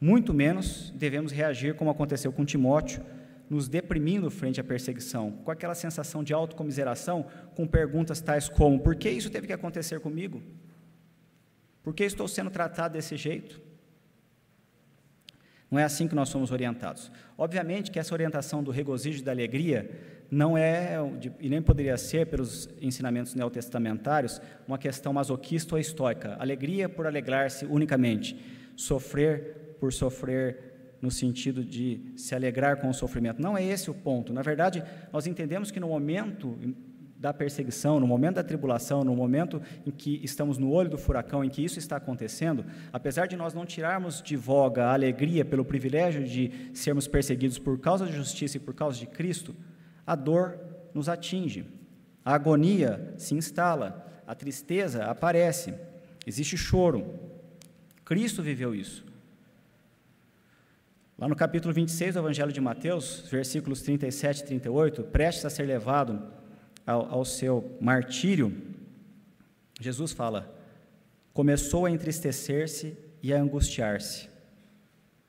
[0.00, 3.04] muito menos devemos reagir como aconteceu com Timóteo,
[3.50, 8.94] nos deprimindo frente à perseguição, com aquela sensação de autocomiseração, com perguntas tais como: por
[8.94, 10.40] que isso teve que acontecer comigo?
[11.82, 13.60] Por que estou sendo tratado desse jeito?
[15.70, 17.12] Não é assim que nós somos orientados.
[17.38, 19.90] Obviamente que essa orientação do regozijo e da alegria
[20.30, 20.96] não é,
[21.40, 26.36] e nem poderia ser, pelos ensinamentos neotestamentários, uma questão masoquista ou estoica.
[26.38, 28.36] Alegria por alegrar-se unicamente,
[28.76, 33.40] sofrer por sofrer no sentido de se alegrar com o sofrimento.
[33.40, 34.32] Não é esse o ponto.
[34.32, 36.56] Na verdade, nós entendemos que no momento
[37.16, 41.44] da perseguição, no momento da tribulação, no momento em que estamos no olho do furacão,
[41.44, 45.62] em que isso está acontecendo, apesar de nós não tirarmos de voga a alegria pelo
[45.64, 49.54] privilégio de sermos perseguidos por causa da justiça e por causa de Cristo,
[50.06, 50.58] a dor
[50.94, 51.66] nos atinge,
[52.24, 55.74] a agonia se instala, a tristeza aparece,
[56.26, 57.20] existe choro.
[58.02, 59.09] Cristo viveu isso.
[61.20, 65.64] Lá no capítulo 26 do Evangelho de Mateus, versículos 37 e 38, prestes a ser
[65.64, 66.18] levado
[66.86, 68.56] ao, ao seu martírio,
[69.78, 70.50] Jesus fala:
[71.34, 74.30] começou a entristecer-se e a angustiar-se.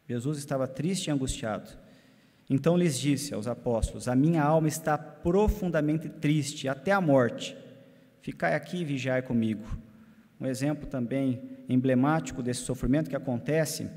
[0.08, 1.70] Jesus estava triste e angustiado.
[2.50, 7.54] Então lhes disse aos apóstolos: A minha alma está profundamente triste, até a morte.
[8.22, 9.66] Ficai aqui e vigiai comigo.
[10.40, 13.92] Um exemplo também emblemático desse sofrimento que acontece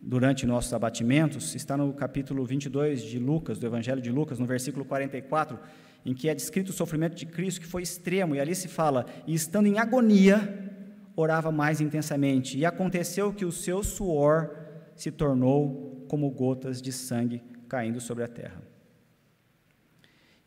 [0.00, 4.84] durante nossos abatimentos está no capítulo 22 de Lucas, do Evangelho de Lucas, no versículo
[4.84, 5.58] 44,
[6.04, 9.06] em que é descrito o sofrimento de Cristo que foi extremo, e ali se fala:
[9.26, 10.72] e estando em agonia,
[11.16, 14.54] orava mais intensamente, e aconteceu que o seu suor
[14.94, 18.67] se tornou como gotas de sangue caindo sobre a terra.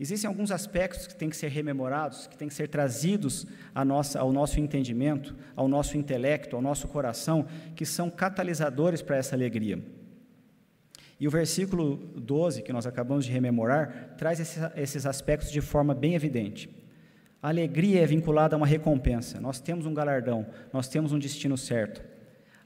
[0.01, 3.45] Existem alguns aspectos que têm que ser rememorados, que têm que ser trazidos
[3.85, 9.35] nossa, ao nosso entendimento, ao nosso intelecto, ao nosso coração, que são catalisadores para essa
[9.35, 9.79] alegria.
[11.19, 15.93] E o versículo 12, que nós acabamos de rememorar, traz esses, esses aspectos de forma
[15.93, 16.67] bem evidente.
[17.39, 19.39] A alegria é vinculada a uma recompensa.
[19.39, 22.03] Nós temos um galardão, nós temos um destino certo.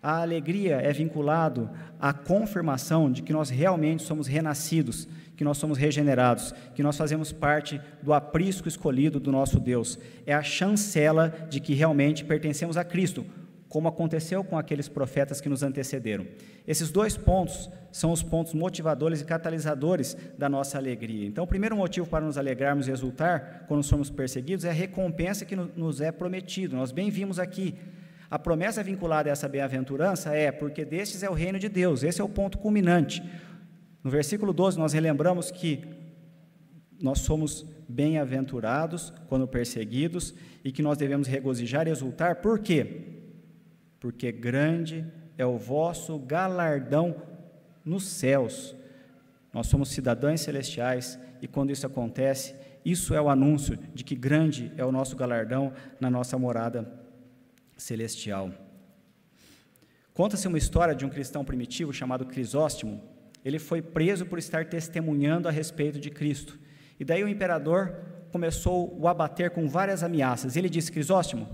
[0.05, 1.67] A alegria é vinculado
[1.99, 7.31] à confirmação de que nós realmente somos renascidos, que nós somos regenerados, que nós fazemos
[7.31, 9.97] parte do aprisco escolhido do nosso Deus.
[10.23, 13.25] É a chancela de que realmente pertencemos a Cristo,
[13.67, 16.27] como aconteceu com aqueles profetas que nos antecederam.
[16.67, 21.25] Esses dois pontos são os pontos motivadores e catalisadores da nossa alegria.
[21.25, 25.45] Então, o primeiro motivo para nos alegrarmos e exultar quando somos perseguidos é a recompensa
[25.45, 26.75] que nos é prometido.
[26.75, 27.73] Nós bem vimos aqui.
[28.35, 32.03] A promessa vinculada a essa bem-aventurança é porque destes é o reino de Deus.
[32.03, 33.23] Esse é o ponto culminante.
[34.03, 35.85] No versículo 12, nós relembramos que
[37.01, 40.33] nós somos bem-aventurados quando perseguidos
[40.65, 42.41] e que nós devemos regozijar e exultar.
[42.41, 43.03] Por quê?
[44.01, 45.05] Porque grande
[45.37, 47.15] é o vosso galardão
[47.85, 48.75] nos céus.
[49.53, 54.73] Nós somos cidadãos celestiais e quando isso acontece, isso é o anúncio de que grande
[54.75, 55.71] é o nosso galardão
[56.01, 57.04] na nossa morada
[57.77, 58.51] celestial.
[60.13, 63.03] Conta-se uma história de um cristão primitivo chamado Crisóstomo.
[63.43, 66.57] Ele foi preso por estar testemunhando a respeito de Cristo.
[66.99, 67.95] E daí o imperador
[68.31, 70.55] começou o abater com várias ameaças.
[70.55, 71.47] Ele disse: Crisóstomo,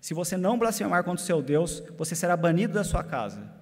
[0.00, 3.52] se você não blasfemar contra o seu Deus, você será banido da sua casa.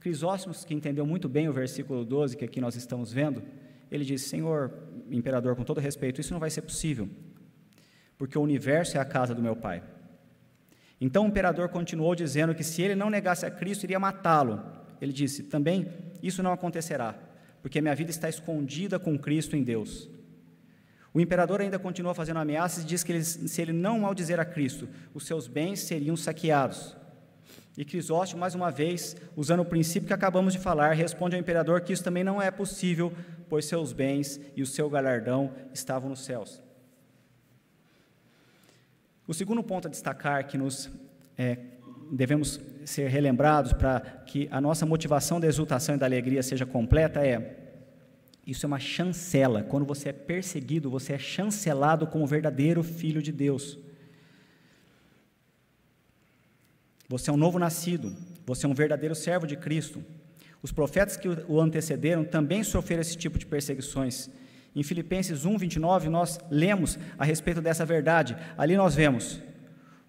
[0.00, 3.42] Crisóstomo, que entendeu muito bem o versículo 12 que aqui nós estamos vendo,
[3.90, 4.72] ele disse: Senhor,
[5.10, 7.08] imperador, com todo respeito, isso não vai ser possível,
[8.18, 9.82] porque o universo é a casa do meu pai.
[11.00, 14.62] Então o imperador continuou dizendo que se ele não negasse a Cristo, iria matá-lo.
[15.00, 15.88] Ele disse: Também
[16.22, 17.14] isso não acontecerá,
[17.62, 20.10] porque minha vida está escondida com Cristo em Deus.
[21.12, 24.44] O imperador ainda continuou fazendo ameaças e diz que ele, se ele não maldizer a
[24.44, 26.96] Cristo, os seus bens seriam saqueados.
[27.76, 31.80] E Crisóstomo, mais uma vez, usando o princípio que acabamos de falar, responde ao imperador
[31.80, 33.12] que isso também não é possível,
[33.48, 36.62] pois seus bens e o seu galardão estavam nos céus.
[39.30, 40.90] O segundo ponto a destacar que nos
[41.38, 41.56] é,
[42.10, 47.24] devemos ser relembrados para que a nossa motivação da exultação e da alegria seja completa
[47.24, 47.56] é
[48.44, 49.62] isso é uma chancela.
[49.62, 53.78] Quando você é perseguido, você é chancelado como verdadeiro filho de Deus.
[57.08, 58.12] Você é um novo nascido,
[58.44, 60.04] você é um verdadeiro servo de Cristo.
[60.60, 64.28] Os profetas que o antecederam também sofreram esse tipo de perseguições.
[64.74, 68.36] Em Filipenses 1, 29, nós lemos a respeito dessa verdade.
[68.56, 69.42] Ali nós vemos: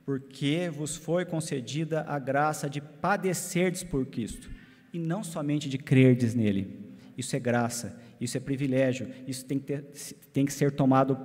[0.06, 4.50] Porque vos foi concedida a graça de padecerdes por Cristo,
[4.94, 6.92] e não somente de crerdes nele.
[7.18, 9.84] Isso é graça, isso é privilégio, isso tem que, ter,
[10.32, 11.18] tem que ser tomado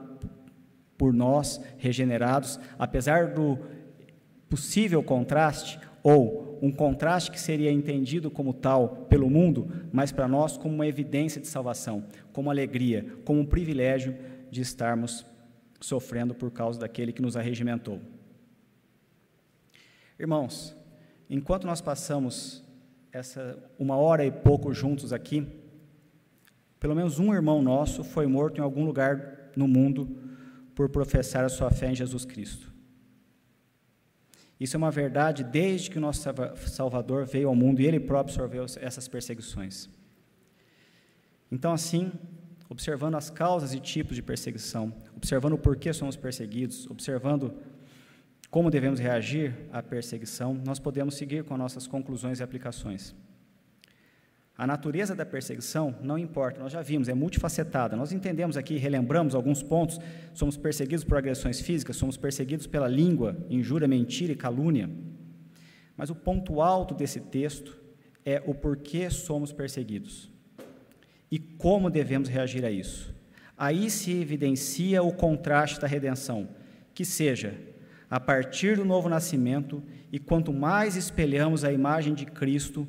[0.96, 3.58] por nós, regenerados, apesar do
[4.48, 10.56] possível contraste, ou um contraste que seria entendido como tal pelo mundo, mas para nós
[10.56, 14.16] como uma evidência de salvação, como alegria, como um privilégio
[14.48, 15.26] de estarmos
[15.80, 18.00] sofrendo por causa daquele que nos arregimentou.
[20.16, 20.76] Irmãos,
[21.28, 22.62] enquanto nós passamos
[23.12, 25.44] essa uma hora e pouco juntos aqui,
[26.78, 30.16] pelo menos um irmão nosso foi morto em algum lugar no mundo
[30.72, 32.75] por professar a sua fé em Jesus Cristo.
[34.58, 36.22] Isso é uma verdade desde que o nosso
[36.66, 39.88] Salvador veio ao mundo e ele próprio sofreu essas perseguições.
[41.52, 42.10] Então, assim,
[42.68, 47.54] observando as causas e tipos de perseguição, observando o porquê somos perseguidos, observando
[48.50, 53.14] como devemos reagir à perseguição, nós podemos seguir com nossas conclusões e aplicações.
[54.58, 57.94] A natureza da perseguição não importa, nós já vimos, é multifacetada.
[57.94, 59.98] Nós entendemos aqui, relembramos alguns pontos:
[60.32, 64.88] somos perseguidos por agressões físicas, somos perseguidos pela língua, injúria, mentira e calúnia.
[65.96, 67.76] Mas o ponto alto desse texto
[68.24, 70.30] é o porquê somos perseguidos
[71.30, 73.14] e como devemos reagir a isso.
[73.56, 76.48] Aí se evidencia o contraste da redenção,
[76.94, 77.58] que seja
[78.08, 79.82] a partir do novo nascimento,
[80.12, 82.86] e quanto mais espelhamos a imagem de Cristo,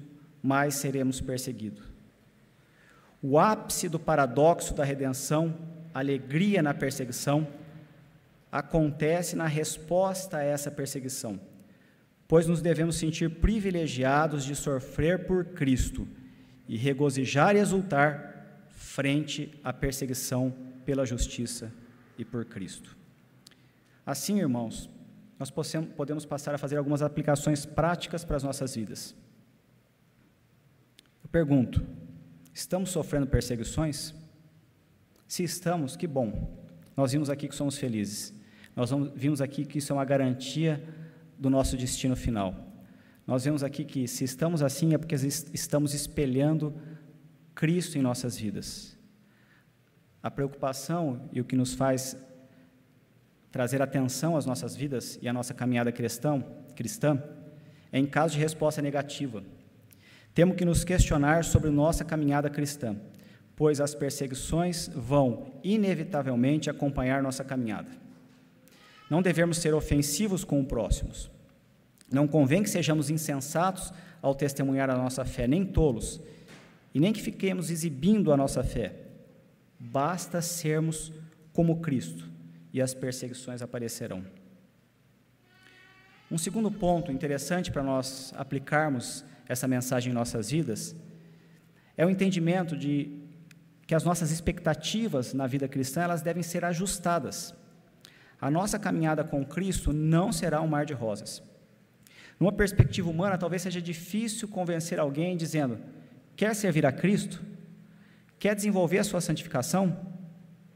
[0.48, 1.84] mais seremos perseguidos.
[3.22, 5.54] O ápice do paradoxo da redenção,
[5.93, 7.45] alegria na perseguição,
[8.50, 11.38] acontece na resposta a essa perseguição,
[12.30, 16.08] pois nos devemos sentir privilegiados de sofrer por Cristo
[16.66, 21.74] e regozijar e exultar frente à perseguição pela justiça
[22.18, 22.95] e por Cristo.
[24.06, 24.89] Assim, irmãos,
[25.38, 25.52] nós
[25.98, 29.14] podemos passar a fazer algumas aplicações práticas para as nossas vidas.
[31.28, 31.86] Eu pergunto:
[32.53, 34.15] estamos sofrendo perseguições?
[35.28, 36.57] Se estamos, que bom.
[36.95, 38.34] Nós vimos aqui que somos felizes.
[38.73, 40.82] Nós vimos aqui que isso é uma garantia
[41.38, 42.55] do nosso destino final.
[43.25, 46.73] Nós vemos aqui que se estamos assim é porque estamos espelhando
[47.53, 48.97] Cristo em nossas vidas.
[50.23, 52.15] A preocupação e o que nos faz
[53.51, 56.41] trazer atenção às nossas vidas e à nossa caminhada cristão,
[56.73, 57.21] cristã
[57.91, 59.43] é em caso de resposta negativa.
[60.38, 62.95] Temos que nos questionar sobre nossa caminhada cristã,
[63.55, 67.89] pois as perseguições vão, inevitavelmente, acompanhar nossa caminhada.
[69.09, 71.31] Não devemos ser ofensivos com os próximos.
[72.11, 76.21] Não convém que sejamos insensatos ao testemunhar a nossa fé, nem tolos,
[76.93, 78.93] e nem que fiquemos exibindo a nossa fé.
[79.79, 81.11] Basta sermos
[81.51, 82.29] como Cristo,
[82.71, 84.23] e as perseguições aparecerão.
[86.29, 90.95] Um segundo ponto interessante para nós aplicarmos essa mensagem em nossas vidas
[91.95, 93.12] é o entendimento de
[93.88, 97.56] que as nossas expectativas na vida cristã elas devem ser ajustadas.
[98.39, 101.41] A nossa caminhada com Cristo não será um mar de rosas.
[102.39, 105.80] Numa perspectiva humana, talvez seja difícil convencer alguém dizendo:
[106.36, 107.41] quer servir a Cristo?
[108.38, 110.16] Quer desenvolver a sua santificação?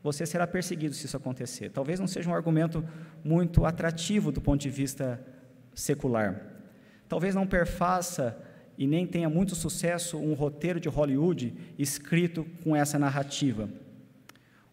[0.01, 1.69] Você será perseguido se isso acontecer.
[1.69, 2.83] Talvez não seja um argumento
[3.23, 5.23] muito atrativo do ponto de vista
[5.75, 6.41] secular.
[7.07, 8.41] Talvez não perfaça
[8.81, 13.69] e nem tenha muito sucesso um roteiro de Hollywood escrito com essa narrativa.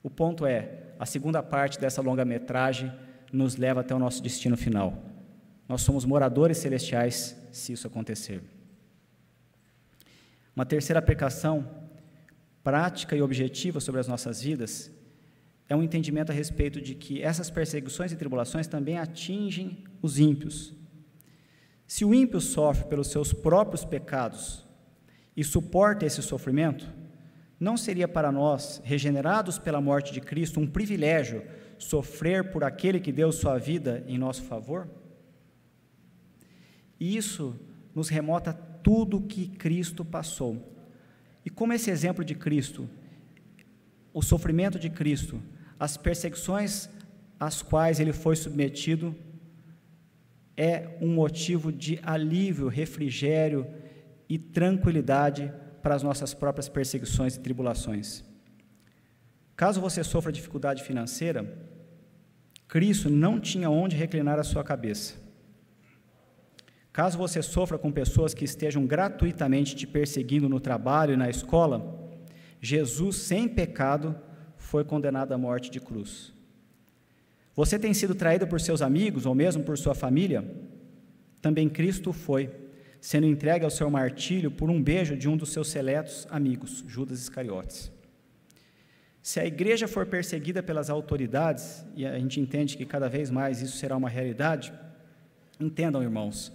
[0.03, 2.91] O ponto é, a segunda parte dessa longa-metragem
[3.31, 4.97] nos leva até o nosso destino final.
[5.69, 8.41] Nós somos moradores celestiais se isso acontecer.
[10.57, 11.69] Uma terceira aplicação
[12.65, 14.91] prática e objetiva sobre as nossas vidas
[15.69, 20.78] é um entendimento a respeito de que essas perseguições e tribulações também atingem os ímpios.
[21.89, 24.68] Se o ímpio sofre pelos seus próprios pecados
[25.34, 26.86] e suporta esse sofrimento,
[27.59, 31.43] não seria para nós, regenerados pela morte de Cristo, um privilégio
[31.78, 34.86] sofrer por aquele que deu sua vida em nosso favor?
[37.01, 37.59] E isso
[37.95, 40.76] nos remota tudo que Cristo passou.
[41.43, 42.86] E como esse exemplo de Cristo,
[44.12, 45.43] o sofrimento de Cristo,
[45.80, 46.91] as perseguições
[47.41, 49.16] às quais ele foi submetido,
[50.59, 53.65] é um motivo de alívio, refrigério
[54.29, 58.25] e tranquilidade para as nossas próprias perseguições e tribulações.
[59.55, 61.69] Caso você sofra dificuldade financeira,
[62.67, 65.15] Cristo não tinha onde reclinar a sua cabeça.
[66.93, 71.97] Caso você sofra com pessoas que estejam gratuitamente te perseguindo no trabalho e na escola,
[72.61, 74.19] Jesus, sem pecado,
[74.57, 76.37] foi condenado à morte de cruz.
[77.59, 80.49] Você tem sido traído por seus amigos ou mesmo por sua família?
[81.43, 82.49] Também Cristo foi,
[83.01, 87.19] sendo entregue ao seu martírio por um beijo de um dos seus seletos amigos, Judas
[87.19, 87.91] Iscariotes.
[89.21, 93.61] Se a igreja for perseguida pelas autoridades, e a gente entende que cada vez mais
[93.61, 94.73] isso será uma realidade,
[95.59, 96.53] entendam, irmãos,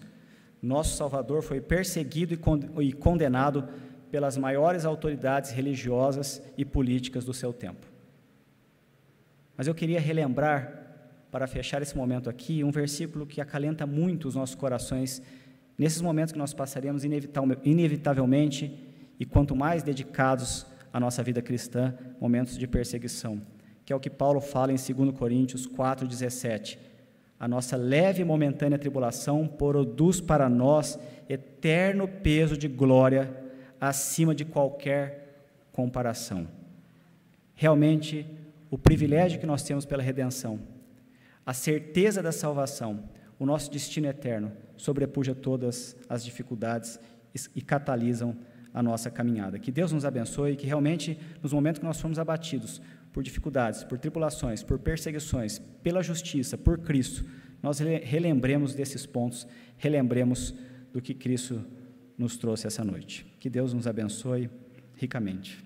[0.61, 2.33] nosso Salvador foi perseguido
[2.81, 3.67] e condenado
[4.09, 7.85] pelas maiores autoridades religiosas e políticas do seu tempo.
[9.57, 10.79] Mas eu queria relembrar,
[11.33, 15.19] para fechar esse momento aqui, um versículo que acalenta muito os nossos corações
[15.75, 18.71] nesses momentos que nós passaremos inevitavelmente
[19.19, 20.63] e quanto mais dedicados
[20.93, 23.41] à nossa vida cristã, momentos de perseguição,
[23.83, 26.77] que é o que Paulo fala em 2 Coríntios 4,17
[27.39, 33.35] a nossa leve e momentânea tribulação produz para nós eterno peso de glória
[33.81, 36.47] acima de qualquer comparação.
[37.55, 38.23] Realmente,
[38.69, 40.59] o privilégio que nós temos pela redenção,
[41.45, 46.99] a certeza da salvação, o nosso destino eterno, sobrepuja todas as dificuldades
[47.55, 48.35] e catalisam
[48.73, 49.59] a nossa caminhada.
[49.59, 52.81] Que Deus nos abençoe e que realmente, nos momentos que nós formos abatidos,
[53.11, 57.23] por dificuldades, por tribulações, por perseguições, pela justiça, por Cristo,
[57.61, 60.53] nós relembremos desses pontos, relembremos
[60.91, 61.63] do que Cristo
[62.17, 63.25] nos trouxe essa noite.
[63.39, 64.49] Que Deus nos abençoe
[64.95, 65.62] ricamente.